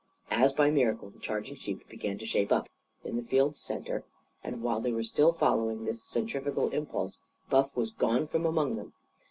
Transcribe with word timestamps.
As 0.31 0.51
by 0.51 0.71
miracle, 0.71 1.11
the 1.11 1.19
charging 1.19 1.53
sheep 1.55 1.87
began 1.87 2.17
to 2.17 2.25
shape 2.25 2.51
up, 2.51 2.67
in 3.03 3.17
the 3.17 3.21
field's 3.21 3.59
centre; 3.59 4.03
and 4.43 4.63
while 4.63 4.81
they 4.81 4.91
were 4.91 5.03
still 5.03 5.31
following 5.31 5.85
this 5.85 6.03
centrifugal 6.03 6.71
impulse, 6.71 7.19
Buff 7.51 7.75
was 7.77 7.91
gone 7.91 8.25
from 8.25 8.47
among 8.47 8.77
them. 8.77 8.93